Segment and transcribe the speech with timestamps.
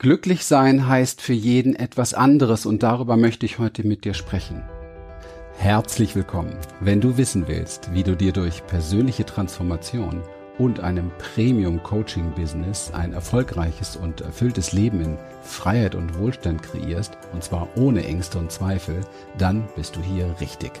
[0.00, 4.62] Glücklich sein heißt für jeden etwas anderes und darüber möchte ich heute mit dir sprechen.
[5.58, 6.56] Herzlich willkommen.
[6.80, 10.22] Wenn du wissen willst, wie du dir durch persönliche Transformation
[10.56, 17.68] und einem Premium-Coaching-Business ein erfolgreiches und erfülltes Leben in Freiheit und Wohlstand kreierst, und zwar
[17.76, 19.02] ohne Ängste und Zweifel,
[19.36, 20.80] dann bist du hier richtig.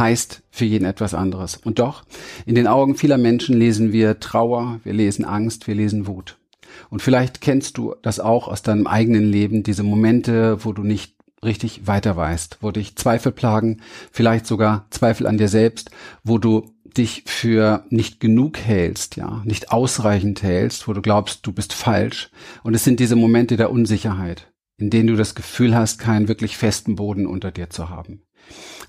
[0.00, 1.56] heißt für jeden etwas anderes.
[1.56, 2.02] Und doch,
[2.44, 6.38] in den Augen vieler Menschen lesen wir Trauer, wir lesen Angst, wir lesen Wut.
[6.88, 11.14] Und vielleicht kennst du das auch aus deinem eigenen Leben, diese Momente, wo du nicht
[11.44, 15.90] richtig weiter weißt, wo dich Zweifel plagen, vielleicht sogar Zweifel an dir selbst,
[16.24, 21.52] wo du dich für nicht genug hältst, ja, nicht ausreichend hältst, wo du glaubst, du
[21.52, 22.30] bist falsch.
[22.62, 26.56] Und es sind diese Momente der Unsicherheit, in denen du das Gefühl hast, keinen wirklich
[26.56, 28.22] festen Boden unter dir zu haben.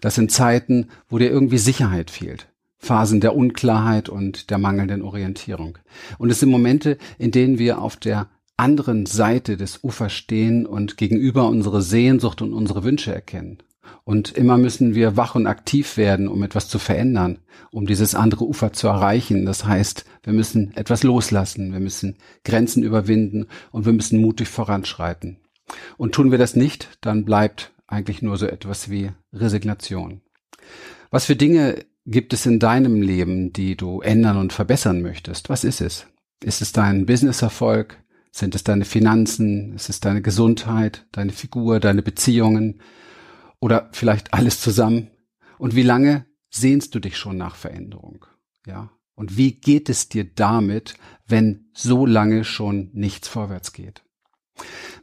[0.02, 2.48] Das sind Zeiten, wo dir irgendwie Sicherheit fehlt.
[2.78, 5.78] Phasen der Unklarheit und der mangelnden Orientierung.
[6.18, 10.98] Und es sind Momente, in denen wir auf der anderen Seite des Ufers stehen und
[10.98, 13.60] gegenüber unsere Sehnsucht und unsere Wünsche erkennen.
[14.04, 17.40] Und immer müssen wir wach und aktiv werden, um etwas zu verändern,
[17.72, 19.46] um dieses andere Ufer zu erreichen.
[19.46, 25.38] Das heißt, wir müssen etwas loslassen, wir müssen Grenzen überwinden und wir müssen mutig voranschreiten.
[25.98, 30.22] Und tun wir das nicht, dann bleibt eigentlich nur so etwas wie Resignation.
[31.10, 35.50] Was für Dinge gibt es in deinem Leben, die du ändern und verbessern möchtest?
[35.50, 36.08] Was ist es?
[36.44, 38.02] Ist es dein Businesserfolg?
[38.32, 39.74] Sind es deine Finanzen?
[39.74, 42.82] Ist es deine Gesundheit, deine Figur, deine Beziehungen?
[43.60, 45.12] Oder vielleicht alles zusammen?
[45.58, 48.26] Und wie lange sehnst du dich schon nach Veränderung?
[48.66, 48.92] Ja.
[49.14, 50.96] Und wie geht es dir damit,
[51.28, 54.04] wenn so lange schon nichts vorwärts geht?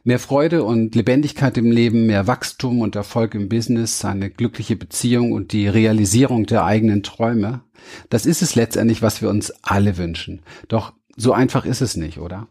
[0.03, 5.33] Mehr Freude und Lebendigkeit im Leben, mehr Wachstum und Erfolg im Business, eine glückliche Beziehung
[5.33, 7.61] und die Realisierung der eigenen Träume,
[8.09, 10.41] das ist es letztendlich, was wir uns alle wünschen.
[10.67, 12.47] Doch so einfach ist es nicht, oder?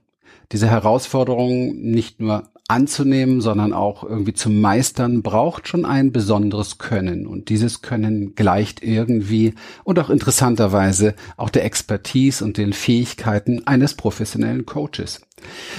[0.53, 7.27] diese Herausforderung nicht nur anzunehmen, sondern auch irgendwie zu meistern, braucht schon ein besonderes Können.
[7.27, 13.95] Und dieses Können gleicht irgendwie und auch interessanterweise auch der Expertise und den Fähigkeiten eines
[13.95, 15.23] professionellen Coaches.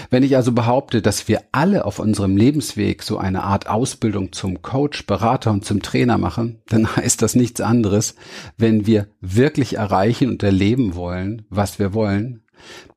[0.09, 4.61] Wenn ich also behaupte, dass wir alle auf unserem Lebensweg so eine Art Ausbildung zum
[4.61, 8.15] Coach, Berater und zum Trainer machen, dann heißt das nichts anderes,
[8.57, 12.41] wenn wir wirklich erreichen und erleben wollen, was wir wollen,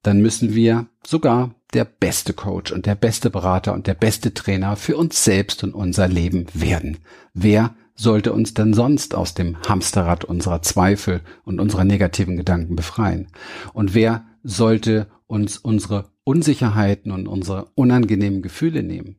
[0.03, 4.77] dann müssen wir sogar der beste Coach und der beste Berater und der beste Trainer
[4.77, 6.99] für uns selbst und unser Leben werden.
[7.35, 13.29] Wer sollte uns denn sonst aus dem Hamsterrad unserer Zweifel und unserer negativen Gedanken befreien?
[13.73, 19.17] Und wer sollte uns unsere Unsicherheiten und unsere unangenehmen Gefühle nehmen?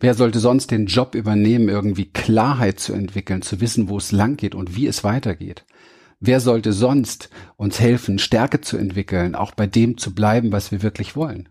[0.00, 4.38] Wer sollte sonst den Job übernehmen, irgendwie Klarheit zu entwickeln, zu wissen, wo es lang
[4.38, 5.66] geht und wie es weitergeht?
[6.20, 10.82] Wer sollte sonst uns helfen, Stärke zu entwickeln, auch bei dem zu bleiben, was wir
[10.82, 11.48] wirklich wollen?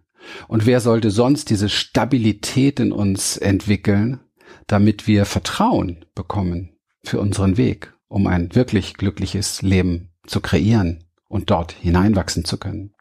[0.47, 4.19] Und wer sollte sonst diese Stabilität in uns entwickeln,
[4.67, 11.49] damit wir Vertrauen bekommen für unseren Weg, um ein wirklich glückliches Leben zu kreieren und
[11.49, 12.93] dort hineinwachsen zu können?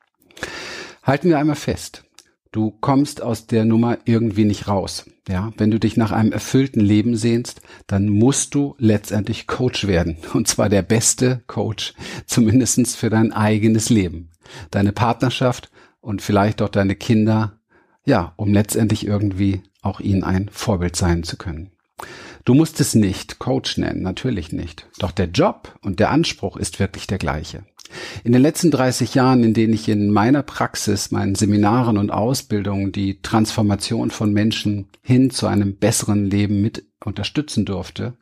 [1.02, 2.04] Halten wir einmal fest.
[2.50, 5.04] Du kommst aus der Nummer irgendwie nicht raus.
[5.28, 10.16] Ja, wenn du dich nach einem erfüllten Leben sehnst, dann musst du letztendlich Coach werden.
[10.32, 11.94] Und zwar der beste Coach,
[12.26, 14.30] zumindestens für dein eigenes Leben.
[14.70, 15.70] Deine Partnerschaft
[16.00, 17.58] und vielleicht auch deine Kinder,
[18.06, 21.70] ja, um letztendlich irgendwie auch ihnen ein Vorbild sein zu können.
[22.46, 24.86] Du musst es nicht Coach nennen, natürlich nicht.
[24.98, 27.64] Doch der Job und der Anspruch ist wirklich der gleiche.
[28.24, 32.92] In den letzten 30 Jahren, in denen ich in meiner Praxis, meinen Seminaren und Ausbildungen
[32.92, 38.14] die Transformation von Menschen hin zu einem besseren Leben mit unterstützen durfte,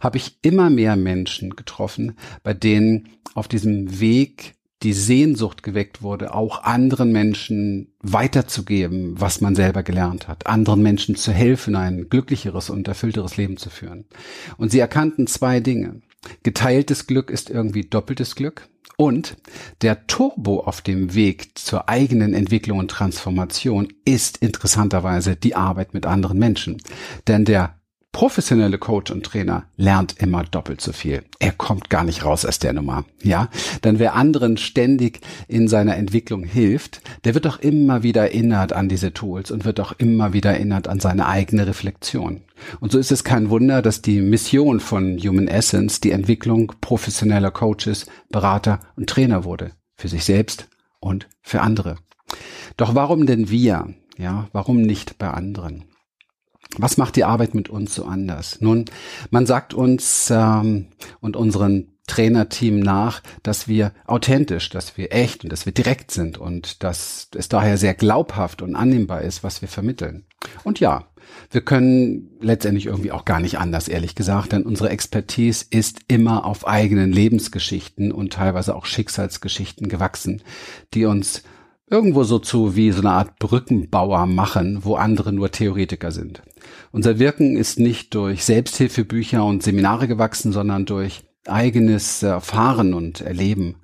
[0.00, 4.54] habe ich immer mehr Menschen getroffen, bei denen auf diesem Weg
[4.84, 11.16] die Sehnsucht geweckt wurde, auch anderen Menschen weiterzugeben, was man selber gelernt hat, anderen Menschen
[11.16, 14.04] zu helfen, ein glücklicheres und erfüllteres Leben zu führen.
[14.58, 16.02] Und sie erkannten zwei Dinge.
[16.42, 18.68] Geteiltes Glück ist irgendwie doppeltes Glück.
[18.96, 19.36] Und
[19.82, 26.06] der Turbo auf dem Weg zur eigenen Entwicklung und Transformation ist interessanterweise die Arbeit mit
[26.06, 26.80] anderen Menschen.
[27.26, 27.80] Denn der
[28.14, 31.24] professionelle Coach und Trainer lernt immer doppelt so viel.
[31.40, 33.04] Er kommt gar nicht raus aus der Nummer.
[33.22, 33.50] Ja,
[33.82, 38.88] denn wer anderen ständig in seiner Entwicklung hilft, der wird doch immer wieder erinnert an
[38.88, 42.42] diese Tools und wird doch immer wieder erinnert an seine eigene Reflexion.
[42.78, 47.50] Und so ist es kein Wunder, dass die Mission von Human Essence die Entwicklung professioneller
[47.50, 49.72] Coaches, Berater und Trainer wurde.
[49.96, 50.68] Für sich selbst
[51.00, 51.96] und für andere.
[52.76, 53.92] Doch warum denn wir?
[54.16, 55.84] Ja, warum nicht bei anderen?
[56.78, 58.60] Was macht die Arbeit mit uns so anders?
[58.60, 58.86] Nun,
[59.30, 60.88] man sagt uns ähm,
[61.20, 66.36] und unseren Trainerteam nach, dass wir authentisch, dass wir echt und dass wir direkt sind
[66.36, 70.26] und dass es daher sehr glaubhaft und annehmbar ist, was wir vermitteln.
[70.64, 71.06] Und ja,
[71.50, 76.44] wir können letztendlich irgendwie auch gar nicht anders, ehrlich gesagt, denn unsere Expertise ist immer
[76.44, 80.42] auf eigenen Lebensgeschichten und teilweise auch Schicksalsgeschichten gewachsen,
[80.92, 81.42] die uns
[81.88, 86.42] irgendwo so zu wie so eine Art Brückenbauer machen, wo andere nur Theoretiker sind.
[86.92, 93.76] Unser Wirken ist nicht durch Selbsthilfebücher und Seminare gewachsen, sondern durch eigenes Erfahren und Erleben.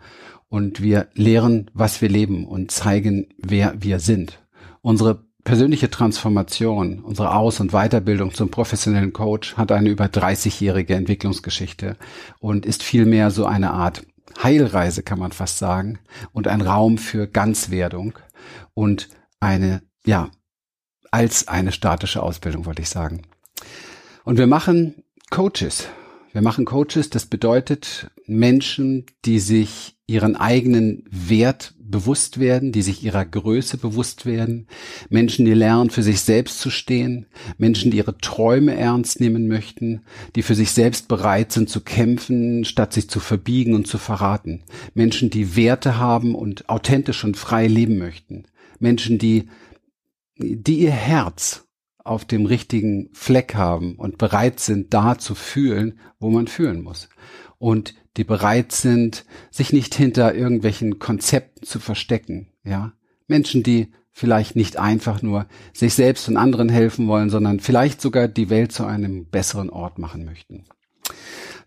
[0.49, 4.41] Und wir lehren, was wir leben und zeigen, wer wir sind.
[4.81, 11.97] Unsere persönliche Transformation, unsere Aus- und Weiterbildung zum professionellen Coach hat eine über 30-jährige Entwicklungsgeschichte
[12.41, 14.03] und ist vielmehr so eine Art
[14.43, 15.99] Heilreise, kann man fast sagen,
[16.33, 18.19] und ein Raum für Ganzwerdung
[18.75, 19.09] und
[19.41, 20.31] eine, ja,
[21.11, 23.23] als eine statische Ausbildung, wollte ich sagen.
[24.25, 25.89] Und wir machen Coaches.
[26.33, 33.05] Wir machen Coaches, das bedeutet Menschen, die sich ihren eigenen Wert bewusst werden, die sich
[33.05, 34.67] ihrer Größe bewusst werden,
[35.09, 37.27] Menschen, die lernen, für sich selbst zu stehen,
[37.59, 40.03] Menschen, die ihre Träume ernst nehmen möchten,
[40.37, 44.63] die für sich selbst bereit sind zu kämpfen, statt sich zu verbiegen und zu verraten,
[44.95, 48.45] Menschen, die Werte haben und authentisch und frei leben möchten,
[48.79, 49.49] Menschen, die,
[50.37, 51.67] die ihr Herz
[52.05, 57.09] auf dem richtigen Fleck haben und bereit sind, da zu fühlen, wo man fühlen muss.
[57.59, 62.93] Und die bereit sind, sich nicht hinter irgendwelchen Konzepten zu verstecken, ja.
[63.27, 68.29] Menschen, die vielleicht nicht einfach nur sich selbst und anderen helfen wollen, sondern vielleicht sogar
[68.29, 70.65] die Welt zu einem besseren Ort machen möchten.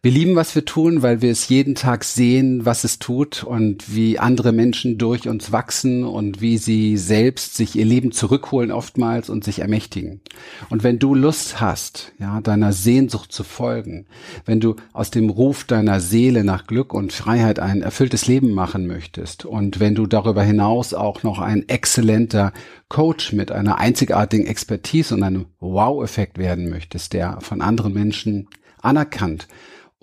[0.05, 3.95] Wir lieben, was wir tun, weil wir es jeden Tag sehen, was es tut und
[3.95, 9.29] wie andere Menschen durch uns wachsen und wie sie selbst sich ihr Leben zurückholen oftmals
[9.29, 10.19] und sich ermächtigen.
[10.69, 14.05] Und wenn du Lust hast, ja, deiner Sehnsucht zu folgen,
[14.43, 18.87] wenn du aus dem Ruf deiner Seele nach Glück und Freiheit ein erfülltes Leben machen
[18.87, 22.51] möchtest und wenn du darüber hinaus auch noch ein exzellenter
[22.89, 28.49] Coach mit einer einzigartigen Expertise und einem Wow-Effekt werden möchtest, der von anderen Menschen
[28.81, 29.47] anerkannt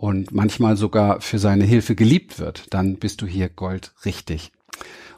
[0.00, 4.50] und manchmal sogar für seine Hilfe geliebt wird, dann bist du hier Gold richtig.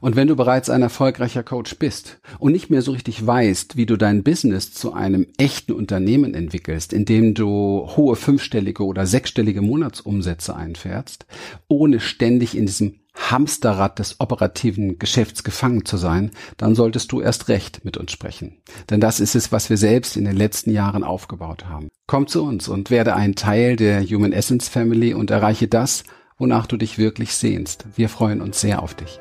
[0.03, 3.87] Und wenn du bereits ein erfolgreicher Coach bist und nicht mehr so richtig weißt, wie
[3.87, 10.57] du dein Business zu einem echten Unternehmen entwickelst, indem du hohe fünfstellige oder sechsstellige Monatsumsätze
[10.57, 11.27] einfährst,
[11.69, 17.47] ohne ständig in diesem Hamsterrad des operativen Geschäfts gefangen zu sein, dann solltest du erst
[17.47, 18.57] recht mit uns sprechen.
[18.91, 21.87] Denn das ist es, was wir selbst in den letzten Jahren aufgebaut haben.
[22.09, 26.03] Komm zu uns und werde ein Teil der Human Essence Family und erreiche das,
[26.39, 27.87] wonach du dich wirklich sehnst.
[27.95, 29.21] Wir freuen uns sehr auf dich.